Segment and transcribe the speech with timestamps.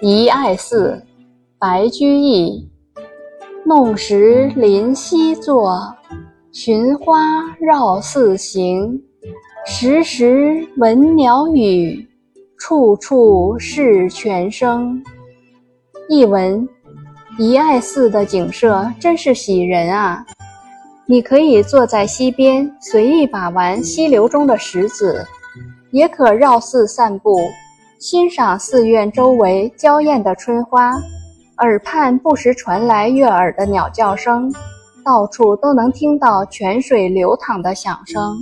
[0.00, 1.02] 遗爱寺，
[1.58, 2.70] 白居易。
[3.64, 5.76] 弄石临溪坐，
[6.52, 9.02] 寻花绕寺行。
[9.66, 12.08] 时时闻鸟语，
[12.56, 15.02] 处处是泉声。
[16.08, 16.66] 译文：
[17.36, 20.24] 遗爱寺的景色真是喜人啊！
[21.06, 25.26] 你可以坐在溪边，随意把玩溪流中的石子，
[25.90, 27.36] 也可绕寺散步。
[27.98, 30.92] 欣赏寺院周围娇艳的春花，
[31.56, 34.52] 耳畔不时传来悦耳的鸟叫声，
[35.04, 38.38] 到处都能听到泉水流淌的响声。